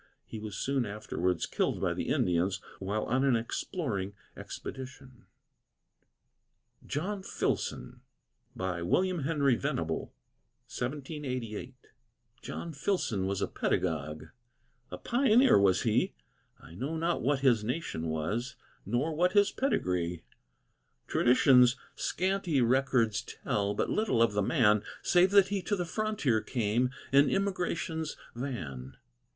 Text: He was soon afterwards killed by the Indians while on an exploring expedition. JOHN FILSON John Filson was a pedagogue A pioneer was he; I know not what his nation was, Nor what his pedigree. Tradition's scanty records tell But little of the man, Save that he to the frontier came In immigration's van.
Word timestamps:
He 0.25 0.39
was 0.39 0.57
soon 0.57 0.83
afterwards 0.83 1.45
killed 1.45 1.79
by 1.79 1.93
the 1.93 2.07
Indians 2.09 2.59
while 2.79 3.03
on 3.03 3.23
an 3.23 3.35
exploring 3.35 4.15
expedition. 4.35 5.25
JOHN 6.87 7.21
FILSON 7.21 8.01
John 8.55 9.23
Filson 12.73 13.21
was 13.27 13.41
a 13.43 13.47
pedagogue 13.47 14.25
A 14.89 14.97
pioneer 14.97 15.59
was 15.59 15.83
he; 15.83 16.15
I 16.59 16.73
know 16.73 16.97
not 16.97 17.21
what 17.21 17.41
his 17.41 17.63
nation 17.63 18.07
was, 18.07 18.55
Nor 18.83 19.13
what 19.13 19.33
his 19.33 19.51
pedigree. 19.51 20.23
Tradition's 21.05 21.75
scanty 21.95 22.59
records 22.59 23.21
tell 23.21 23.75
But 23.75 23.91
little 23.91 24.23
of 24.23 24.33
the 24.33 24.41
man, 24.41 24.81
Save 25.03 25.29
that 25.29 25.49
he 25.49 25.61
to 25.61 25.75
the 25.75 25.85
frontier 25.85 26.41
came 26.41 26.89
In 27.11 27.29
immigration's 27.29 28.17
van. 28.33 28.97